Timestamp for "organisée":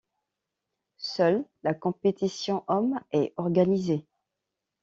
3.37-4.07